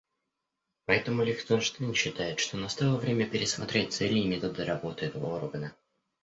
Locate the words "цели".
3.93-4.17